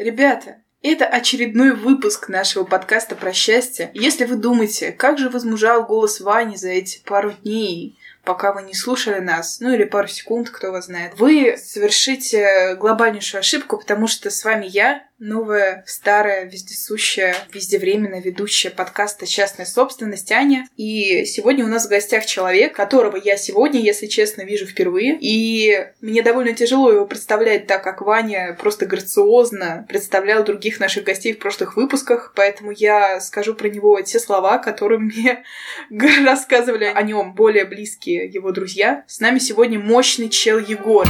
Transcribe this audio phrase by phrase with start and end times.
[0.00, 3.90] Ребята, это очередной выпуск нашего подкаста про счастье.
[3.92, 8.72] Если вы думаете, как же возмужал голос Вани за эти пару дней, пока вы не
[8.72, 14.30] слушали нас, ну или пару секунд, кто вас знает, вы совершите глобальнейшую ошибку, потому что
[14.30, 20.66] с вами я, новая, старая, вездесущая, вездевременная ведущая подкаста «Частная собственность» Аня.
[20.76, 25.18] И сегодня у нас в гостях человек, которого я сегодня, если честно, вижу впервые.
[25.20, 31.34] И мне довольно тяжело его представлять, так как Ваня просто грациозно представлял других наших гостей
[31.34, 32.32] в прошлых выпусках.
[32.34, 35.44] Поэтому я скажу про него те слова, которые мне
[36.24, 39.04] рассказывали о нем более близкие его друзья.
[39.06, 41.06] С нами сегодня мощный чел Егор.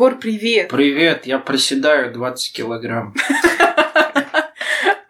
[0.00, 0.70] Егор, привет!
[0.70, 3.14] Привет, я проседаю 20 килограмм.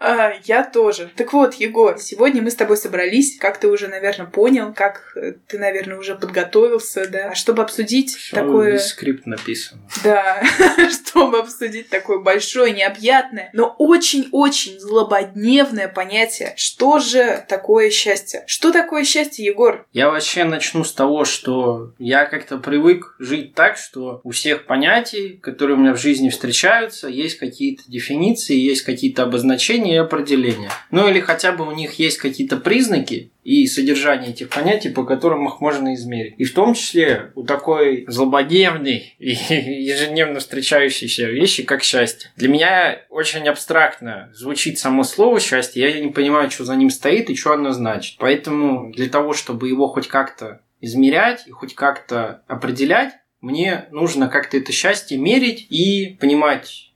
[0.00, 1.10] А, я тоже.
[1.14, 5.34] Так вот, Егор, сегодня мы с тобой собрались, как ты уже, наверное, понял, как э,
[5.46, 8.78] ты, наверное, уже подготовился, да, чтобы обсудить Всё, такое...
[8.78, 9.78] скрипт написан.
[10.02, 10.42] Да,
[10.90, 16.54] чтобы обсудить такое большое, необъятное, но очень-очень злободневное понятие.
[16.56, 18.42] Что же такое счастье?
[18.46, 19.86] Что такое счастье, Егор?
[19.92, 25.38] Я вообще начну с того, что я как-то привык жить так, что у всех понятий,
[25.42, 30.70] которые у меня в жизни встречаются, есть какие-то дефиниции, есть какие-то обозначения и определения.
[30.90, 35.48] Ну или хотя бы у них есть какие-то признаки и содержание этих понятий, по которым
[35.48, 36.34] их можно измерить.
[36.38, 39.30] И в том числе у такой злободневной и
[39.82, 42.30] ежедневно встречающейся вещи, как счастье.
[42.36, 47.28] Для меня очень абстрактно звучит само слово счастье, я не понимаю, что за ним стоит
[47.28, 48.16] и что оно значит.
[48.20, 54.56] Поэтому для того, чтобы его хоть как-то измерять и хоть как-то определять, мне нужно как-то
[54.56, 56.89] это счастье мерить и понимать,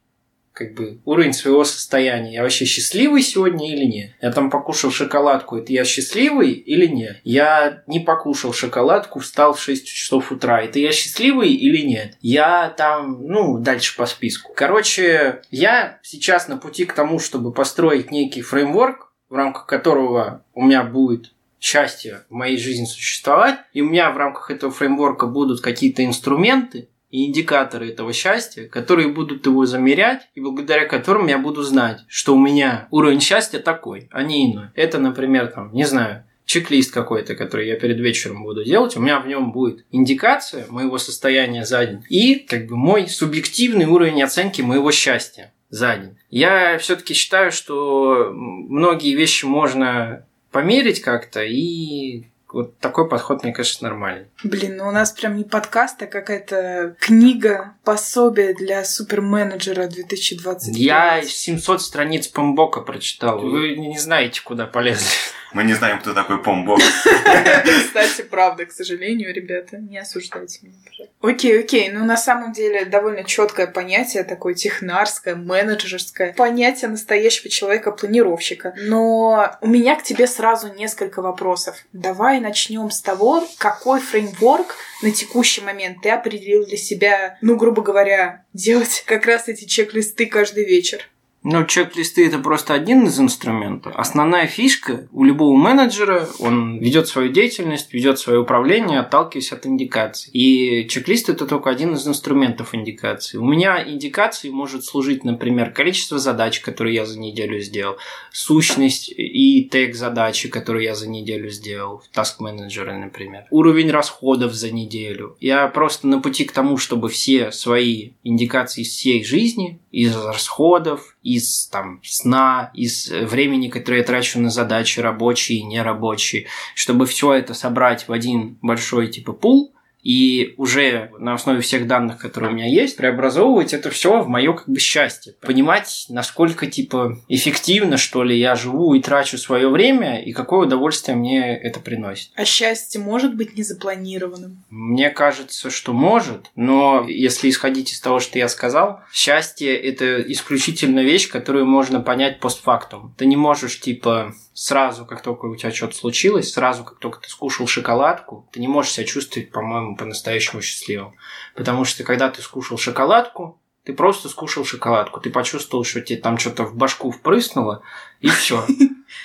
[0.55, 2.35] как бы уровень своего состояния.
[2.35, 4.13] Я вообще счастливый сегодня или нет?
[4.23, 7.21] Я там покушал шоколадку, это я счастливый или нет?
[7.25, 12.17] Я не покушал шоколадку, встал в 6 часов утра, это я счастливый или нет?
[12.21, 14.53] Я там, ну, дальше по списку.
[14.55, 20.65] Короче, я сейчас на пути к тому, чтобы построить некий фреймворк, в рамках которого у
[20.65, 25.63] меня будет счастье в моей жизни существовать, и у меня в рамках этого фреймворка будут
[25.63, 31.63] какие-то инструменты, и индикаторы этого счастья, которые будут его замерять, и благодаря которым я буду
[31.63, 34.71] знать, что у меня уровень счастья такой, а не иной.
[34.75, 39.21] Это, например, там, не знаю, чек-лист какой-то, который я перед вечером буду делать, у меня
[39.21, 44.61] в нем будет индикация моего состояния за день и как бы мой субъективный уровень оценки
[44.61, 46.17] моего счастья за день.
[46.31, 53.83] Я все-таки считаю, что многие вещи можно померить как-то и вот такой подход, мне кажется,
[53.83, 54.29] нормальный.
[54.45, 60.77] Блин, ну у нас прям не подкаст, а какая-то книга, пособие для суперменеджера 2020.
[60.77, 63.41] Я 700 страниц Помбока прочитал.
[63.41, 65.09] Вы не знаете, куда полезли.
[65.55, 66.81] Мы не знаем, кто такой Помбок.
[67.87, 71.15] Кстати, правда, к сожалению, ребята, не осуждайте меня, пожалуйста.
[71.23, 78.75] Окей, окей, ну на самом деле довольно четкое понятие, такое технарское, менеджерское, понятие настоящего человека-планировщика.
[78.79, 81.85] Но у меня к тебе сразу несколько вопросов.
[81.93, 87.83] Давай начнем с того, какой фреймворк на текущий момент ты определил для себя, ну, грубо
[87.83, 91.09] говоря, делать как раз эти чек-листы каждый вечер.
[91.45, 93.93] Ну, чек-листы это просто один из инструментов.
[93.95, 100.31] Основная фишка у любого менеджера, он ведет свою деятельность, ведет свое управление, отталкиваясь от индикаций.
[100.33, 103.37] И чек-лист это только один из инструментов индикации.
[103.37, 107.99] У меня индикацией может служить, например, количество задач, которые я за неделю сделал,
[108.33, 114.55] сущность и тег задачи, которые я за неделю сделал, в Task Manager, например, уровень расходов
[114.55, 115.37] за неделю.
[115.41, 121.14] Я просто на пути к тому, чтобы все свои индикации из всей жизни, из расходов,
[121.25, 127.33] из там, сна, из времени, которое я трачу на задачи рабочие и нерабочие, чтобы все
[127.33, 129.74] это собрать в один большой типа пул,
[130.05, 134.53] и уже на основе всех данных, которые у меня есть, преобразовывать это все в мое
[134.53, 135.35] как бы счастье.
[135.41, 141.17] Понимать, насколько типа эффективно, что ли, я живу и трачу свое время, и какое удовольствие
[141.17, 142.31] мне это приносит.
[142.37, 144.65] А счастье может быть незапланированным?
[144.69, 151.01] Мне кажется, что может, но если исходить из того, что я сказал, счастье это исключительно
[151.01, 153.15] вещь, которую можно понять постфактум.
[153.17, 157.29] Ты не можешь типа сразу, как только у тебя что-то случилось, сразу, как только ты
[157.29, 161.17] скушал шоколадку, ты не можешь себя чувствовать, по-моему, по-настоящему счастливым.
[161.55, 166.39] Потому что когда ты скушал шоколадку, ты просто скушал шоколадку, ты почувствовал, что тебе там
[166.39, 167.83] что-то в башку впрыснуло,
[168.25, 168.65] и все.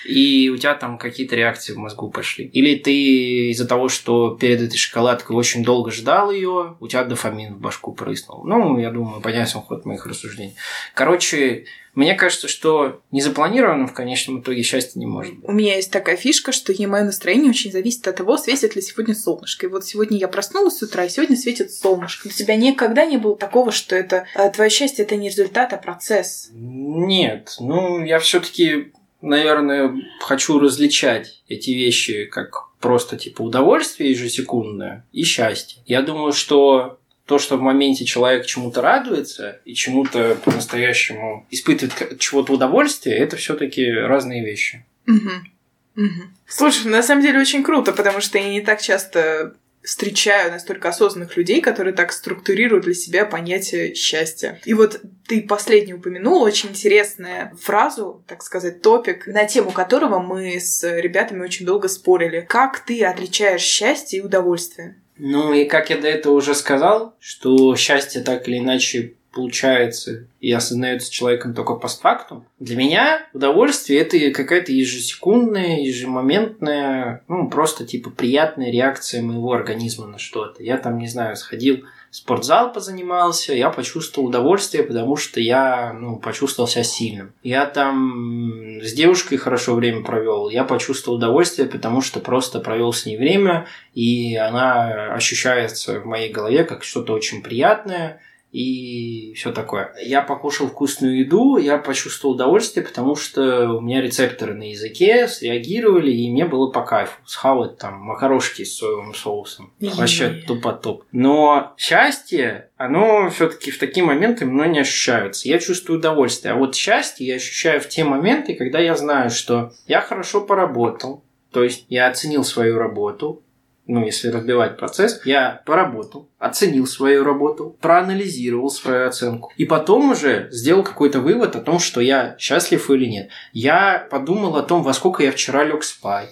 [0.05, 2.45] и у тебя там какие-то реакции в мозгу пошли.
[2.45, 7.55] Или ты из-за того, что перед этой шоколадкой очень долго ждал ее, у тебя дофамин
[7.55, 8.43] в башку прыснул.
[8.43, 10.55] Ну, я думаю, понятен ход моих рассуждений.
[10.93, 11.65] Короче,
[11.95, 15.49] мне кажется, что незапланированным в конечном итоге счастья не может быть.
[15.49, 18.81] У меня есть такая фишка, что и мое настроение очень зависит от того, светит ли
[18.81, 19.65] сегодня солнышко.
[19.65, 22.27] И вот сегодня я проснулась с утра, и сегодня светит солнышко.
[22.27, 25.77] У тебя никогда не было такого, что это э, твое счастье это не результат, а
[25.77, 26.49] процесс?
[26.53, 28.88] Нет, ну я все-таки,
[29.21, 35.81] наверное, хочу различать эти вещи как просто типа удовольствие ежесекундное и счастье.
[35.85, 42.53] Я думаю, что то, что в моменте человек чему-то радуется и чему-то по-настоящему испытывает чего-то
[42.53, 44.85] удовольствие, это все-таки разные вещи.
[45.07, 46.05] Угу.
[46.05, 46.23] Угу.
[46.47, 51.37] Слушай, на самом деле очень круто, потому что я не так часто встречаю настолько осознанных
[51.37, 54.59] людей, которые так структурируют для себя понятие счастья.
[54.65, 60.59] И вот ты последний упомянул очень интересную фразу, так сказать, топик, на тему которого мы
[60.59, 62.45] с ребятами очень долго спорили.
[62.47, 64.95] Как ты отличаешь счастье и удовольствие?
[65.17, 70.51] Ну и как я до этого уже сказал, что счастье так или иначе получается и
[70.51, 72.45] осознается человеком только постфактум.
[72.59, 80.17] Для меня удовольствие это какая-то ежесекундная, ежемоментная, ну просто типа приятная реакция моего организма на
[80.17, 80.63] что-то.
[80.63, 86.67] Я там, не знаю, сходил спортзал позанимался, я почувствовал удовольствие, потому что я ну, почувствовал
[86.67, 87.33] себя сильным.
[87.43, 93.05] Я там с девушкой хорошо время провел, я почувствовал удовольствие, потому что просто провел с
[93.05, 98.21] ней время, и она ощущается в моей голове как что-то очень приятное,
[98.51, 99.93] и все такое.
[100.03, 106.11] Я покушал вкусную еду, я почувствовал удовольствие, потому что у меня рецепторы на языке среагировали,
[106.11, 109.73] и мне было по кайфу схавать там макарошки с соевым соусом.
[109.79, 111.03] Вообще тупо топ.
[111.11, 115.47] Но счастье, оно все-таки в такие моменты мной не ощущается.
[115.47, 116.53] Я чувствую удовольствие.
[116.53, 121.23] А вот счастье я ощущаю в те моменты, когда я знаю, что я хорошо поработал,
[121.51, 123.43] то есть я оценил свою работу,
[123.89, 129.51] ну, если разбивать процесс, я поработал, оценил свою работу, проанализировал свою оценку.
[129.57, 133.29] И потом уже сделал какой-то вывод о том, что я счастлив или нет.
[133.51, 136.29] Я подумал о том, во сколько я вчера лег спать.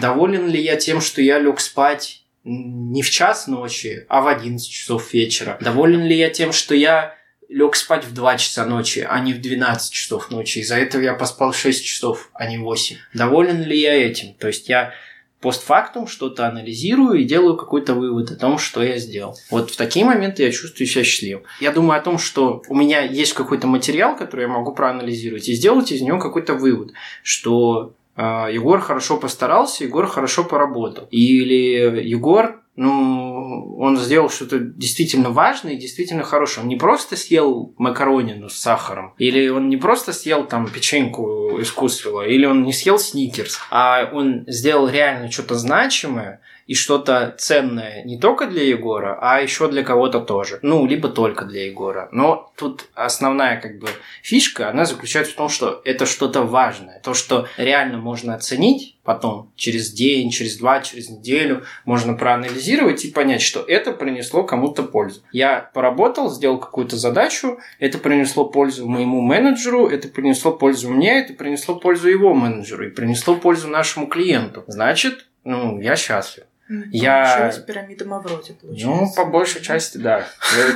[0.00, 4.70] Доволен ли я тем, что я лег спать не в час ночи, а в 11
[4.70, 5.58] часов вечера?
[5.60, 7.16] Доволен ли я тем, что я
[7.48, 10.60] лег спать в 2 часа ночи, а не в 12 часов ночи.
[10.60, 12.96] Из-за этого я поспал 6 часов, а не 8.
[13.14, 14.34] Доволен ли я этим?
[14.34, 14.94] То есть я
[15.40, 19.36] постфактум что-то анализирую и делаю какой-то вывод о том, что я сделал.
[19.50, 21.44] Вот в такие моменты я чувствую себя счастливым.
[21.60, 25.54] Я думаю о том, что у меня есть какой-то материал, который я могу проанализировать и
[25.54, 26.92] сделать из него какой-то вывод,
[27.22, 28.22] что э,
[28.52, 31.08] Егор хорошо постарался, Егор хорошо поработал.
[31.10, 36.62] Или Егор ну, он сделал что-то действительно важное и действительно хорошее.
[36.62, 42.22] Он не просто съел макаронину с сахаром, или он не просто съел там печеньку искусственно,
[42.22, 46.40] или он не съел сникерс, а он сделал реально что-то значимое,
[46.70, 50.60] и что-то ценное не только для Егора, а еще для кого-то тоже.
[50.62, 52.08] Ну, либо только для Егора.
[52.12, 53.88] Но тут основная как бы
[54.22, 57.00] фишка, она заключается в том, что это что-то важное.
[57.00, 63.10] То, что реально можно оценить потом, через день, через два, через неделю, можно проанализировать и
[63.10, 65.22] понять, что это принесло кому-то пользу.
[65.32, 71.32] Я поработал, сделал какую-то задачу, это принесло пользу моему менеджеру, это принесло пользу мне, это
[71.32, 74.62] принесло пользу его менеджеру и принесло пользу нашему клиенту.
[74.68, 76.44] Значит, ну, я счастлив.
[76.90, 77.52] Я...
[77.66, 78.86] пирамида Мавроди, получается.
[78.86, 80.28] Ну, по большей части, да.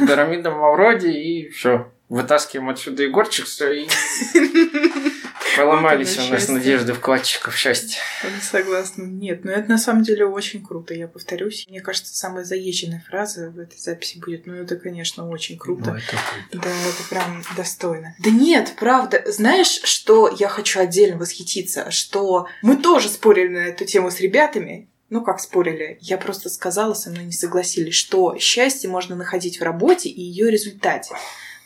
[0.06, 1.90] Пирамида Мавроди, и все.
[2.08, 3.86] Вытаскиваем отсюда Егорчик, и
[5.56, 8.00] поломались у нас надежды вкладчиков счастья.
[8.42, 9.04] Согласна.
[9.04, 11.66] Нет, но это на самом деле очень круто, я повторюсь.
[11.68, 15.92] Мне кажется, самая заезженная фраза в этой записи будет, ну, это, конечно, очень круто.
[15.92, 16.68] Ну, это круто.
[16.68, 18.14] Да, это прям достойно.
[18.18, 19.22] Да нет, правда.
[19.26, 21.90] Знаешь, что я хочу отдельно восхититься?
[21.90, 26.94] Что мы тоже спорили на эту тему с ребятами, ну как спорили, я просто сказала,
[26.94, 31.14] со мной не согласились, что счастье можно находить в работе и ее результате.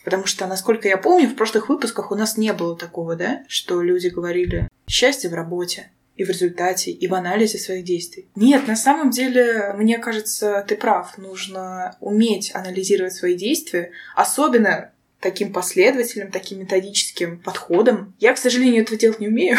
[0.08, 3.82] Потому что, насколько я помню, в прошлых выпусках у нас не было такого, да, что
[3.82, 8.26] люди говорили счастье в работе, и в результате, и в анализе своих действий.
[8.34, 11.18] Нет, на самом деле, мне кажется, ты прав.
[11.18, 18.14] Нужно уметь анализировать свои действия, особенно таким последовательным, таким методическим подходом.
[18.18, 19.58] Я, к сожалению, этого делать не умею.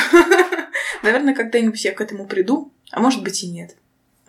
[1.03, 3.75] Наверное, когда-нибудь я к этому приду, а может быть и нет.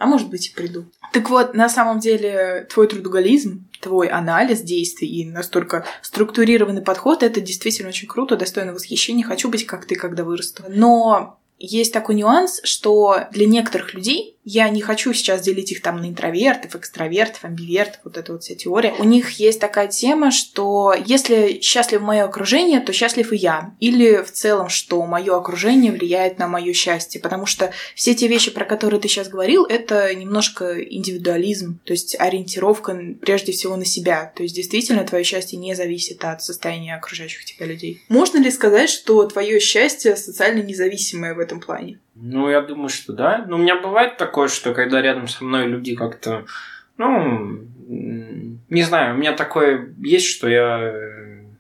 [0.01, 0.87] А может быть и приду.
[1.13, 7.43] Так вот, на самом деле, твой трудоголизм, твой анализ действий и настолько структурированный подход, это
[7.43, 9.27] действительно очень круто, достойно восхищения.
[9.27, 10.65] Хочу быть как ты, когда вырасту.
[10.69, 16.01] Но есть такой нюанс, что для некоторых людей я не хочу сейчас делить их там
[16.01, 18.95] на интровертов, экстравертов, амбивертов, вот эта вот вся теория.
[18.99, 23.75] У них есть такая тема, что если счастлив мое окружение, то счастлив и я.
[23.81, 27.21] Или в целом, что мое окружение влияет на мое счастье.
[27.21, 32.17] Потому что все те вещи, про которые ты сейчас говорил, это немножко индивидуализм, то есть
[32.19, 34.33] ориентировка прежде всего на себя.
[34.35, 38.03] То есть действительно твое счастье не зависит от состояния окружающих тебя людей.
[38.09, 41.99] Можно ли сказать, что твое счастье социально независимое в этом плане?
[42.21, 43.45] Ну, я думаю, что да.
[43.47, 46.45] Но у меня бывает такое, что когда рядом со мной люди как-то,
[46.99, 50.93] ну, не знаю, у меня такое есть, что я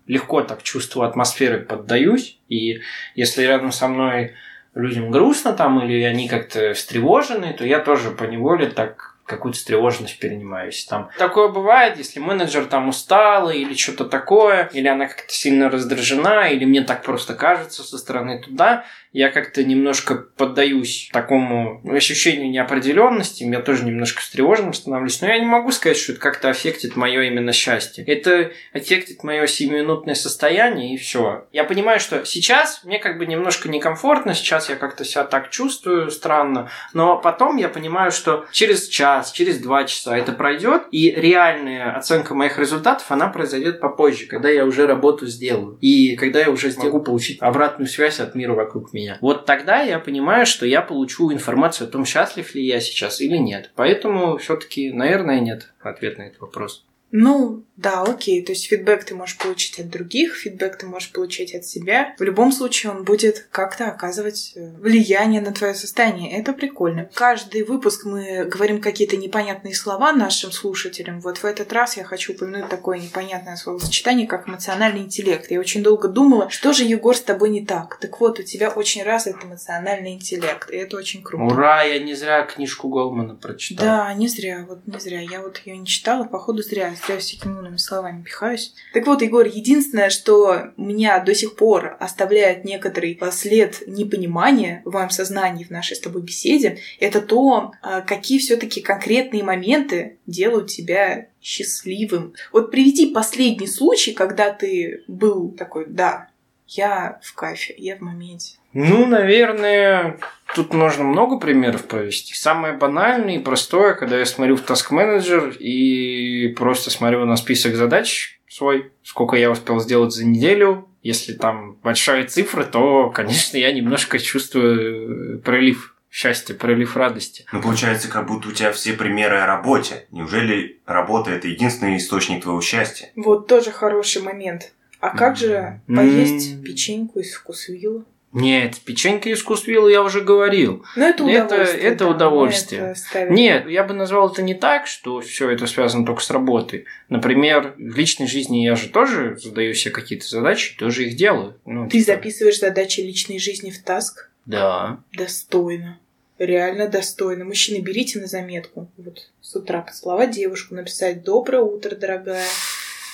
[0.07, 2.38] легко так чувствую атмосферы, поддаюсь.
[2.49, 2.81] И
[3.14, 4.35] если рядом со мной
[4.75, 10.19] людям грустно там, или они как-то встревожены, то я тоже по неволе так какую-то встревоженность
[10.19, 10.85] перенимаюсь.
[10.85, 11.11] Там.
[11.19, 16.65] Такое бывает, если менеджер там устала или что-то такое, или она как-то сильно раздражена, или
[16.65, 23.61] мне так просто кажется со стороны туда, я как-то немножко поддаюсь такому ощущению неопределенности, я
[23.61, 27.53] тоже немножко встревоженным становлюсь, но я не могу сказать, что это как-то аффектит мое именно
[27.53, 28.05] счастье.
[28.05, 31.47] Это аффектит мое сиюминутное состояние, и все.
[31.53, 36.11] Я понимаю, что сейчас мне как бы немножко некомфортно, сейчас я как-то себя так чувствую
[36.11, 41.97] странно, но потом я понимаю, что через час, через два часа это пройдет, и реальная
[41.97, 46.71] оценка моих результатов, она произойдет попозже, когда я уже работу сделаю, и когда я уже
[46.71, 49.19] смогу получить обратную связь от мира вокруг меня.
[49.21, 53.37] Вот тогда я понимаю, что я получу информацию о том, счастлив ли я сейчас или
[53.37, 53.71] нет.
[53.75, 56.85] Поэтому все-таки, наверное, нет ответ на этот вопрос.
[57.12, 58.43] Ну, да, окей.
[58.45, 62.14] То есть фидбэк ты можешь получить от других, фидбэк ты можешь получить от себя.
[62.19, 66.38] В любом случае он будет как-то оказывать э, влияние на твое состояние.
[66.38, 67.09] Это прикольно.
[67.14, 71.21] Каждый выпуск мы говорим какие-то непонятные слова нашим слушателям.
[71.21, 75.50] Вот в этот раз я хочу упомянуть такое непонятное словосочетание, как эмоциональный интеллект.
[75.50, 77.99] Я очень долго думала, что же, Егор, с тобой не так?
[77.99, 81.45] Так вот, у тебя очень развит эмоциональный интеллект, и это очень круто.
[81.45, 83.87] Ура, я не зря книжку Голмана прочитал.
[83.87, 85.21] Да, не зря, вот не зря.
[85.21, 88.75] Я вот ее не читала, походу зря я всякими умными словами пихаюсь.
[88.92, 95.11] Так вот, Егор, единственное, что меня до сих пор оставляет некоторый след непонимания в моем
[95.11, 101.28] сознании, в нашей с тобой беседе, это то, а, какие все-таки конкретные моменты делают тебя
[101.42, 102.35] счастливым.
[102.52, 106.30] Вот приведи последний случай, когда ты был такой, да,
[106.71, 108.57] я в кайфе, я в моменте.
[108.73, 110.19] Ну, наверное,
[110.55, 112.35] тут можно много примеров провести.
[112.35, 117.75] Самое банальное и простое, когда я смотрю в Task Manager и просто смотрю на список
[117.75, 120.89] задач свой, сколько я успел сделать за неделю.
[121.03, 127.47] Если там большая цифра, то, конечно, я немножко чувствую э, прилив счастья, прилив радости.
[127.53, 130.07] Ну, получается, как будто у тебя все примеры о работе.
[130.11, 133.11] Неужели работа– это единственный источник твоего счастья?
[133.17, 134.73] Вот тоже хороший момент.
[135.00, 138.04] А как же поесть печеньку из вкусвилла?
[138.33, 140.85] Нет, печеньки из вкусвилла я уже говорил.
[140.95, 141.83] Но это удовольствие.
[141.83, 142.95] Это, это да, удовольствие.
[143.12, 146.85] Это Нет, я бы назвал это не так, что все это связано только с работой.
[147.09, 151.57] Например, в личной жизни я же тоже задаю себе какие-то задачи, тоже их делаю.
[151.64, 152.12] Ну, Ты типа...
[152.12, 154.30] записываешь задачи личной жизни в таск?
[154.47, 155.00] Да.
[155.12, 155.99] Достойно.
[156.38, 157.45] Реально достойно.
[157.45, 158.88] Мужчины, берите на заметку.
[158.97, 162.47] Вот с утра поцеловать девушку, написать «Доброе утро, дорогая».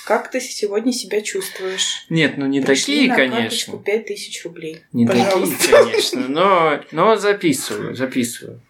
[0.07, 2.05] Как ты сегодня себя чувствуешь?
[2.09, 3.41] Нет, ну не Пришли такие, на конечно.
[3.41, 4.81] карточку 5000 рублей.
[4.93, 5.57] Не Пожалуйста.
[5.57, 8.61] такие, конечно, но, но записываю, записываю.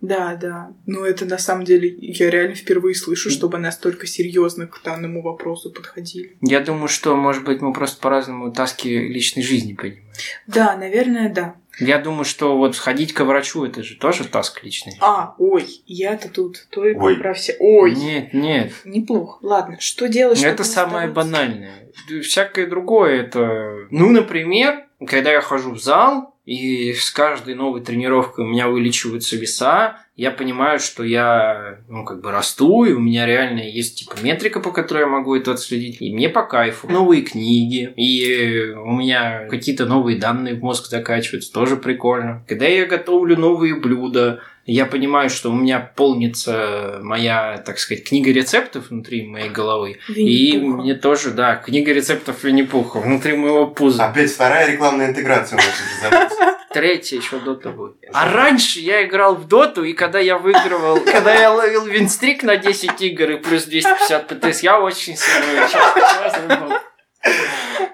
[0.00, 0.72] Да, да.
[0.86, 5.70] Но это на самом деле я реально впервые слышу, чтобы настолько серьезно к данному вопросу
[5.70, 6.38] подходили.
[6.40, 10.02] Я думаю, что, может быть, мы просто по-разному таски личной жизни понимаем.
[10.46, 11.56] Да, наверное, да.
[11.78, 14.94] Я думаю, что вот сходить к врачу это же тоже таск личный.
[15.00, 17.16] А, ой, я-то тут только Ой.
[17.16, 17.54] про все.
[17.58, 18.72] Ой, Нет, нет.
[18.84, 19.38] неплохо.
[19.42, 21.90] Ладно, что чтобы это самое банальное.
[22.22, 23.86] Всякое другое это...
[23.90, 29.36] Ну, например, когда я хожу в зал, и с каждой новой тренировкой у меня увеличиваются
[29.36, 34.14] веса, я понимаю, что я, ну, как бы расту, и у меня реально есть, типа,
[34.22, 36.88] метрика, по которой я могу это отследить, и мне по кайфу.
[36.88, 42.44] Новые книги, и у меня какие-то новые данные в мозг закачиваются, тоже прикольно.
[42.46, 44.40] Когда я готовлю новые блюда,
[44.72, 49.98] я понимаю, что у меня полнится моя, так сказать, книга рецептов внутри моей головы.
[50.08, 54.06] И мне тоже, да, книга рецептов Винни-Пуха внутри моего пуза.
[54.06, 56.32] Опять вторая рекламная интеграция у нас.
[56.72, 57.96] Третья еще дота будет.
[58.12, 62.56] А раньше я играл в доту, и когда я выигрывал, когда я ловил винстрик на
[62.56, 66.72] 10 игр и плюс 250 ПТС, я очень сильно участвовал.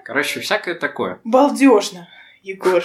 [0.05, 1.21] Короче, всякое такое.
[1.23, 2.09] Балдежно,
[2.43, 2.83] Егор.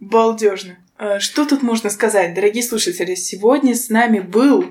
[0.00, 0.76] Балдежно.
[0.98, 3.14] Э, Что тут можно сказать, дорогие слушатели?
[3.14, 4.64] Сегодня с нами был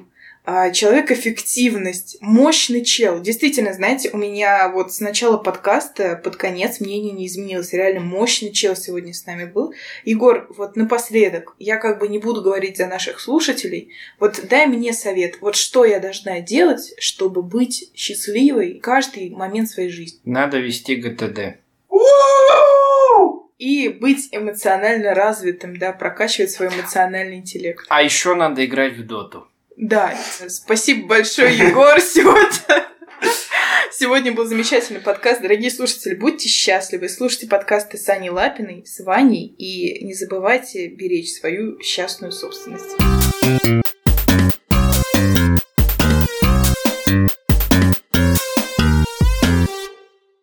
[0.49, 3.19] А, человек эффективность, мощный чел.
[3.19, 7.73] Действительно, знаете, у меня вот с начала подкаста под конец мнение не изменилось.
[7.73, 9.73] Реально мощный чел сегодня с нами был.
[10.05, 13.91] Егор, вот напоследок, я как бы не буду говорить за наших слушателей.
[14.21, 15.41] Вот дай мне совет.
[15.41, 20.21] Вот что я должна делать, чтобы быть счастливой каждый момент своей жизни?
[20.23, 21.57] Надо вести ГТД
[23.57, 27.85] и быть эмоционально развитым, да, прокачивать свой эмоциональный интеллект.
[27.89, 29.47] А еще надо играть в доту.
[29.75, 30.15] Да,
[30.47, 32.87] спасибо большое, Егор, сегодня.
[33.91, 35.41] Сегодня был замечательный подкаст.
[35.41, 37.09] Дорогие слушатели, будьте счастливы.
[37.09, 39.55] Слушайте подкасты с Аней Лапиной, с Ваней.
[39.57, 42.95] И не забывайте беречь свою счастную собственность.